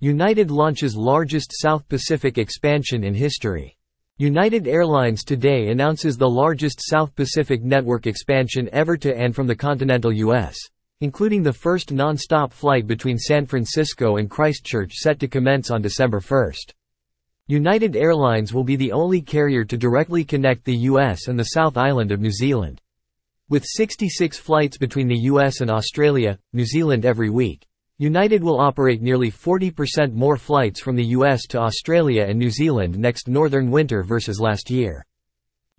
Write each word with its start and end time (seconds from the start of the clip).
United 0.00 0.48
launches 0.48 0.96
largest 0.96 1.50
South 1.52 1.88
Pacific 1.88 2.38
expansion 2.38 3.02
in 3.02 3.12
history. 3.12 3.76
United 4.16 4.68
Airlines 4.68 5.24
today 5.24 5.70
announces 5.70 6.16
the 6.16 6.30
largest 6.30 6.80
South 6.80 7.12
Pacific 7.16 7.64
network 7.64 8.06
expansion 8.06 8.68
ever 8.70 8.96
to 8.96 9.12
and 9.12 9.34
from 9.34 9.48
the 9.48 9.56
continental 9.56 10.12
U.S., 10.12 10.56
including 11.00 11.42
the 11.42 11.52
first 11.52 11.90
non-stop 11.90 12.52
flight 12.52 12.86
between 12.86 13.18
San 13.18 13.44
Francisco 13.44 14.18
and 14.18 14.30
Christchurch 14.30 14.92
set 14.92 15.18
to 15.18 15.26
commence 15.26 15.68
on 15.68 15.82
December 15.82 16.20
1. 16.20 16.52
United 17.48 17.96
Airlines 17.96 18.54
will 18.54 18.62
be 18.62 18.76
the 18.76 18.92
only 18.92 19.20
carrier 19.20 19.64
to 19.64 19.76
directly 19.76 20.22
connect 20.22 20.64
the 20.64 20.76
U.S. 20.76 21.26
and 21.26 21.36
the 21.36 21.54
South 21.56 21.76
Island 21.76 22.12
of 22.12 22.20
New 22.20 22.30
Zealand. 22.30 22.80
With 23.48 23.64
66 23.66 24.38
flights 24.38 24.78
between 24.78 25.08
the 25.08 25.22
US 25.22 25.60
and 25.60 25.68
Australia, 25.68 26.38
New 26.52 26.66
Zealand 26.66 27.04
every 27.04 27.30
week, 27.30 27.67
United 28.00 28.44
will 28.44 28.60
operate 28.60 29.02
nearly 29.02 29.28
40% 29.28 30.12
more 30.12 30.36
flights 30.36 30.80
from 30.80 30.94
the 30.94 31.06
US 31.06 31.46
to 31.48 31.58
Australia 31.58 32.22
and 32.28 32.38
New 32.38 32.48
Zealand 32.48 32.96
next 32.96 33.26
northern 33.26 33.72
winter 33.72 34.04
versus 34.04 34.38
last 34.38 34.70
year. 34.70 35.04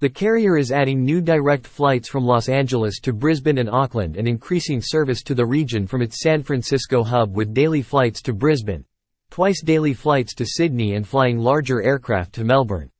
The 0.00 0.08
carrier 0.08 0.58
is 0.58 0.72
adding 0.72 1.04
new 1.04 1.20
direct 1.20 1.64
flights 1.64 2.08
from 2.08 2.24
Los 2.24 2.48
Angeles 2.48 2.98
to 3.02 3.12
Brisbane 3.12 3.58
and 3.58 3.70
Auckland 3.70 4.16
and 4.16 4.26
increasing 4.26 4.80
service 4.82 5.22
to 5.22 5.34
the 5.36 5.46
region 5.46 5.86
from 5.86 6.02
its 6.02 6.20
San 6.20 6.42
Francisco 6.42 7.04
hub 7.04 7.36
with 7.36 7.54
daily 7.54 7.82
flights 7.82 8.20
to 8.22 8.32
Brisbane, 8.32 8.84
twice 9.30 9.62
daily 9.62 9.94
flights 9.94 10.34
to 10.34 10.44
Sydney 10.44 10.94
and 10.94 11.06
flying 11.06 11.38
larger 11.38 11.82
aircraft 11.82 12.32
to 12.32 12.42
Melbourne. 12.42 12.90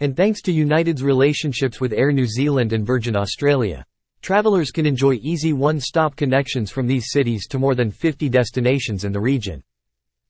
And 0.00 0.16
thanks 0.16 0.42
to 0.42 0.52
United's 0.52 1.04
relationships 1.04 1.80
with 1.80 1.92
Air 1.92 2.10
New 2.10 2.26
Zealand 2.26 2.72
and 2.72 2.84
Virgin 2.84 3.16
Australia, 3.16 3.84
Travelers 4.20 4.70
can 4.70 4.86
enjoy 4.86 5.14
easy 5.22 5.52
one-stop 5.52 6.16
connections 6.16 6.70
from 6.70 6.86
these 6.86 7.10
cities 7.10 7.46
to 7.48 7.58
more 7.58 7.74
than 7.74 7.90
50 7.90 8.28
destinations 8.28 9.04
in 9.04 9.12
the 9.12 9.20
region. 9.20 9.62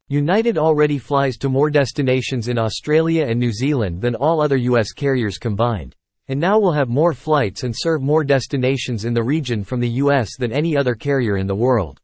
United 0.09 0.56
already 0.56 0.98
flies 0.98 1.37
to 1.37 1.48
more 1.48 1.70
destinations 1.70 2.48
in 2.48 2.59
Australia 2.59 3.27
and 3.27 3.38
New 3.38 3.52
Zealand 3.52 4.01
than 4.01 4.15
all 4.15 4.40
other 4.40 4.57
U.S. 4.57 4.93
carriers 4.93 5.37
combined, 5.37 5.95
and 6.29 6.38
now 6.40 6.59
will 6.59 6.73
have 6.73 6.88
more 6.88 7.12
flights 7.12 7.62
and 7.62 7.74
serve 7.77 8.02
more 8.02 8.24
destinations 8.24 9.04
in 9.04 9.15
the 9.15 9.23
region 9.23 9.65
from 9.65 9.80
the 9.80 9.88
U.S. 10.02 10.37
than 10.38 10.52
any 10.52 10.77
other 10.77 10.95
carrier 10.95 11.37
in 11.37 11.46
the 11.46 11.55
world. 11.55 12.01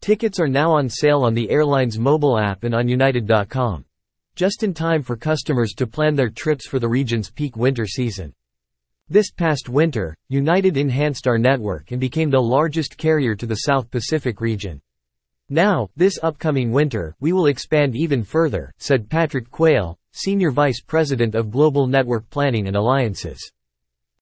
Tickets 0.00 0.38
are 0.38 0.48
now 0.48 0.70
on 0.72 0.88
sale 0.88 1.22
on 1.22 1.34
the 1.34 1.50
airline's 1.50 1.98
mobile 1.98 2.38
app 2.38 2.64
and 2.64 2.74
on 2.74 2.88
United.com. 2.88 3.84
Just 4.36 4.62
in 4.62 4.72
time 4.72 5.02
for 5.02 5.16
customers 5.16 5.72
to 5.74 5.86
plan 5.86 6.14
their 6.14 6.30
trips 6.30 6.68
for 6.68 6.78
the 6.78 6.88
region's 6.88 7.30
peak 7.30 7.56
winter 7.56 7.86
season. 7.86 8.32
This 9.10 9.30
past 9.30 9.70
winter, 9.70 10.14
United 10.28 10.76
enhanced 10.76 11.26
our 11.26 11.38
network 11.38 11.92
and 11.92 12.00
became 12.00 12.28
the 12.28 12.42
largest 12.42 12.98
carrier 12.98 13.34
to 13.36 13.46
the 13.46 13.60
South 13.60 13.90
Pacific 13.90 14.42
region. 14.42 14.82
Now, 15.48 15.88
this 15.96 16.18
upcoming 16.22 16.72
winter, 16.72 17.14
we 17.18 17.32
will 17.32 17.46
expand 17.46 17.96
even 17.96 18.22
further, 18.22 18.70
said 18.76 19.08
Patrick 19.08 19.50
Quayle, 19.50 19.98
Senior 20.12 20.50
Vice 20.50 20.82
President 20.82 21.34
of 21.34 21.50
Global 21.50 21.86
Network 21.86 22.28
Planning 22.28 22.66
and 22.66 22.76
Alliances. 22.76 23.50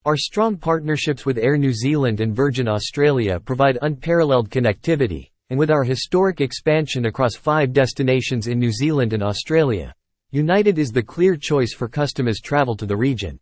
Our 0.05 0.17
strong 0.17 0.57
partnerships 0.57 1.27
with 1.27 1.37
Air 1.37 1.59
New 1.59 1.73
Zealand 1.73 2.21
and 2.21 2.33
Virgin 2.33 2.69
Australia 2.69 3.41
provide 3.41 3.79
unparalleled 3.83 4.51
connectivity, 4.51 5.31
and 5.51 5.59
with 5.59 5.73
our 5.73 5.83
historic 5.83 6.41
expansion 6.41 7.07
across 7.07 7.35
five 7.35 7.73
destinations 7.73 8.47
in 8.47 8.61
New 8.61 8.71
Zealand 8.71 9.13
and 9.15 9.23
Australia, 9.25 9.93
United 10.31 10.79
is 10.79 10.93
the 10.93 11.03
clear 11.03 11.35
choice 11.35 11.75
for 11.75 11.89
customers 11.89 12.39
travel 12.41 12.77
to 12.77 12.87
the 12.87 12.97
region. 12.97 13.41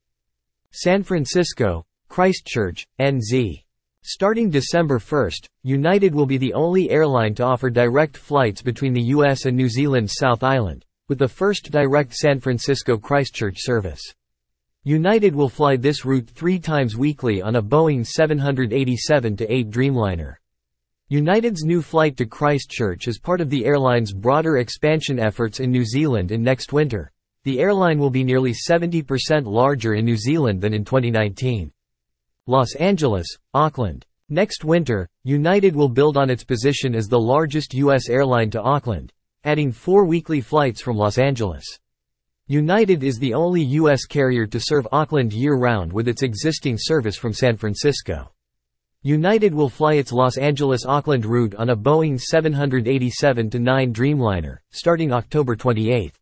San 0.77 1.05
Francisco, 1.05 1.86
Christchurch, 2.08 2.84
NZ. 3.00 3.62
Starting 4.03 4.50
December 4.50 4.98
1, 4.98 5.31
United 5.62 6.12
will 6.12 6.27
be 6.27 6.36
the 6.36 6.53
only 6.53 6.91
airline 6.91 7.33
to 7.36 7.44
offer 7.44 7.70
direct 7.70 8.16
flights 8.16 8.61
between 8.61 8.92
the 8.92 9.14
US 9.14 9.44
and 9.44 9.56
New 9.56 9.69
Zealand's 9.69 10.14
South 10.19 10.42
Island, 10.42 10.84
with 11.08 11.20
the 11.20 11.28
first 11.28 11.70
direct 11.70 12.12
San 12.12 12.41
Francisco 12.41 12.98
Christchurch 12.98 13.58
service. 13.58 14.03
United 14.83 15.33
will 15.33 15.48
fly 15.48 15.77
this 15.77 16.05
route 16.05 16.28
three 16.28 16.58
times 16.58 16.97
weekly 16.97 17.41
on 17.41 17.55
a 17.55 17.62
Boeing 17.62 18.04
787-8 18.04 19.70
Dreamliner. 19.70 20.34
United's 21.09 21.62
new 21.62 21.82
flight 21.82 22.16
to 22.16 22.26
Christchurch 22.26 23.06
is 23.06 23.20
part 23.20 23.41
of 23.41 23.49
the 23.49 23.65
airline's 23.65 24.12
broader 24.12 24.56
expansion 24.56 25.20
efforts 25.20 25.60
in 25.60 25.70
New 25.70 25.84
Zealand 25.84 26.32
in 26.32 26.43
next 26.43 26.72
winter, 26.72 27.12
the 27.44 27.60
airline 27.60 27.99
will 27.99 28.10
be 28.10 28.25
nearly 28.25 28.53
70% 28.53 29.47
larger 29.47 29.94
in 29.94 30.05
New 30.05 30.16
Zealand 30.16 30.60
than 30.60 30.75
in 30.75 30.84
2019. 30.84 31.71
Los 32.47 32.75
Angeles, 32.75 33.27
Auckland. 33.53 34.05
Next 34.31 34.65
winter, 34.65 35.09
United 35.22 35.77
will 35.77 35.88
build 35.88 36.16
on 36.16 36.31
its 36.31 36.44
position 36.44 36.94
as 36.94 37.09
the 37.09 37.21
largest 37.21 37.75
U.S. 37.75 38.09
airline 38.09 38.50
to 38.50 38.60
Auckland, 38.60 39.12
adding 39.44 39.71
four 39.71 40.06
weekly 40.06 40.41
flights 40.41 40.81
from 40.81 40.97
Los 40.97 41.19
Angeles. 41.19 41.65
United 42.47 43.03
is 43.03 43.19
the 43.19 43.34
only 43.34 43.62
U.S. 43.62 44.06
carrier 44.06 44.47
to 44.47 44.61
serve 44.61 44.88
Auckland 44.93 45.32
year-round 45.32 45.93
with 45.93 46.09
its 46.09 46.22
existing 46.22 46.76
service 46.78 47.16
from 47.16 47.32
San 47.32 47.56
Francisco. 47.56 48.32
United 49.03 49.55
will 49.55 49.69
fly 49.69 49.94
its 49.94 50.12
Los 50.12 50.38
Angeles-Auckland 50.38 51.26
route 51.26 51.55
on 51.56 51.69
a 51.69 51.76
Boeing 51.76 52.19
787-9 52.19 53.93
Dreamliner, 53.93 54.56
starting 54.71 55.12
October 55.12 55.56
28. 55.56 56.19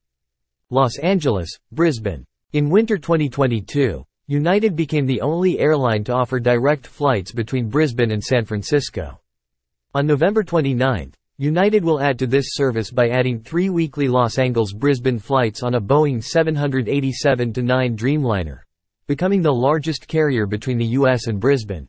Los 0.72 0.96
Angeles, 1.00 1.50
Brisbane. 1.72 2.24
In 2.54 2.70
winter 2.70 2.96
2022, 2.96 4.02
United 4.26 4.74
became 4.74 5.04
the 5.04 5.20
only 5.20 5.58
airline 5.58 6.02
to 6.04 6.14
offer 6.14 6.40
direct 6.40 6.86
flights 6.86 7.30
between 7.30 7.68
Brisbane 7.68 8.10
and 8.10 8.24
San 8.24 8.46
Francisco. 8.46 9.20
On 9.94 10.06
November 10.06 10.42
29, 10.42 11.12
United 11.36 11.84
will 11.84 12.00
add 12.00 12.18
to 12.18 12.26
this 12.26 12.54
service 12.54 12.90
by 12.90 13.10
adding 13.10 13.38
three 13.38 13.68
weekly 13.68 14.08
Los 14.08 14.38
Angeles-Brisbane 14.38 15.18
flights 15.18 15.62
on 15.62 15.74
a 15.74 15.80
Boeing 15.80 16.24
787-9 16.24 17.94
Dreamliner, 17.94 18.60
becoming 19.06 19.42
the 19.42 19.52
largest 19.52 20.08
carrier 20.08 20.46
between 20.46 20.78
the 20.78 20.96
US 20.96 21.26
and 21.26 21.38
Brisbane. 21.38 21.86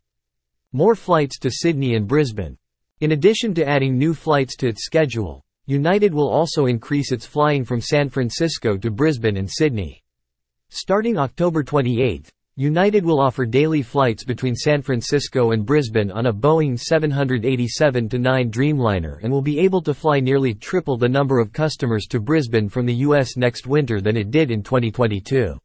More 0.74 0.96
flights 0.96 1.40
to 1.40 1.50
Sydney 1.50 1.96
and 1.96 2.06
Brisbane. 2.06 2.58
In 3.00 3.14
addition 3.14 3.54
to 3.54 3.66
adding 3.66 3.98
new 3.98 4.14
flights 4.14 4.58
to 4.58 4.68
its 4.68 4.84
schedule, 4.84 5.46
United 5.66 6.14
will 6.14 6.28
also 6.28 6.66
increase 6.66 7.14
its 7.14 7.26
flying 7.26 7.64
from 7.64 7.80
San 7.80 8.10
Francisco 8.10 8.76
to 8.76 8.92
Brisbane 8.92 9.38
and 9.38 9.50
Sydney. 9.50 10.04
Starting 10.68 11.18
October 11.18 11.64
28, 11.64 12.30
United 12.58 13.06
will 13.06 13.22
offer 13.22 13.46
daily 13.46 13.82
flights 13.82 14.26
between 14.26 14.56
San 14.56 14.82
Francisco 14.82 15.52
and 15.52 15.66
Brisbane 15.66 16.12
on 16.12 16.26
a 16.26 16.34
Boeing 16.34 16.74
787-9 16.74 18.52
Dreamliner 18.52 19.24
and 19.24 19.32
will 19.32 19.42
be 19.42 19.58
able 19.58 19.82
to 19.84 19.94
fly 19.94 20.20
nearly 20.20 20.54
triple 20.54 20.98
the 20.98 21.08
number 21.08 21.40
of 21.40 21.54
customers 21.54 22.08
to 22.08 22.20
Brisbane 22.20 22.68
from 22.68 22.86
the 22.86 22.96
U.S. 22.96 23.38
next 23.38 23.66
winter 23.66 24.02
than 24.02 24.18
it 24.18 24.32
did 24.32 24.52
in 24.52 24.64
2022. 24.64 25.58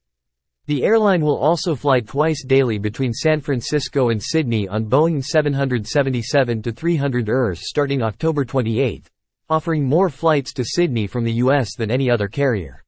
The 0.66 0.84
airline 0.84 1.22
will 1.22 1.38
also 1.38 1.74
fly 1.74 1.98
twice 1.98 2.44
daily 2.44 2.78
between 2.78 3.12
San 3.12 3.40
Francisco 3.40 4.10
and 4.10 4.22
Sydney 4.22 4.68
on 4.68 4.86
Boeing 4.86 5.24
777-300 5.24 7.28
ERS 7.28 7.68
starting 7.68 8.00
October 8.00 8.44
28 8.44 9.10
offering 9.50 9.84
more 9.84 10.10
flights 10.10 10.52
to 10.52 10.64
Sydney 10.64 11.06
from 11.06 11.24
the 11.24 11.34
US 11.44 11.74
than 11.76 11.90
any 11.90 12.10
other 12.10 12.28
carrier. 12.28 12.84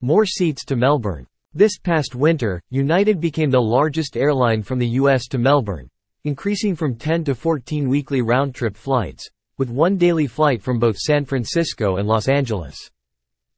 More 0.00 0.24
seats 0.24 0.64
to 0.64 0.76
Melbourne. 0.76 1.26
This 1.54 1.78
past 1.78 2.14
winter, 2.14 2.62
United 2.70 3.20
became 3.20 3.50
the 3.50 3.60
largest 3.60 4.16
airline 4.16 4.62
from 4.62 4.78
the 4.78 4.88
US 5.00 5.26
to 5.28 5.38
Melbourne, 5.38 5.90
increasing 6.24 6.74
from 6.74 6.94
10 6.94 7.24
to 7.24 7.34
14 7.34 7.88
weekly 7.88 8.22
round-trip 8.22 8.76
flights, 8.76 9.28
with 9.58 9.68
one 9.68 9.98
daily 9.98 10.26
flight 10.26 10.62
from 10.62 10.78
both 10.78 10.96
San 10.96 11.24
Francisco 11.26 11.96
and 11.96 12.08
Los 12.08 12.26
Angeles. 12.26 12.90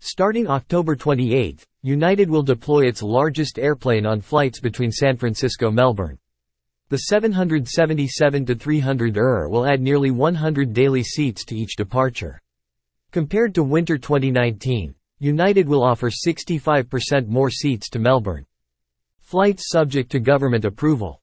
Starting 0.00 0.48
October 0.48 0.96
28, 0.96 1.64
United 1.82 2.28
will 2.28 2.42
deploy 2.42 2.86
its 2.86 3.02
largest 3.02 3.58
airplane 3.58 4.06
on 4.06 4.20
flights 4.20 4.58
between 4.58 4.90
San 4.90 5.16
Francisco-Melbourne. 5.16 6.18
The 6.90 7.04
777-300 7.10 9.16
ER 9.16 9.48
will 9.48 9.66
add 9.66 9.80
nearly 9.80 10.10
100 10.10 10.72
daily 10.72 11.02
seats 11.02 11.44
to 11.46 11.56
each 11.56 11.76
departure. 11.76 12.40
Compared 13.10 13.54
to 13.54 13.62
winter 13.62 13.96
2019, 13.96 14.94
United 15.18 15.68
will 15.68 15.82
offer 15.82 16.10
65% 16.10 17.26
more 17.26 17.50
seats 17.50 17.88
to 17.88 17.98
Melbourne. 17.98 18.44
Flights 19.20 19.70
subject 19.70 20.10
to 20.12 20.20
government 20.20 20.66
approval. 20.66 21.22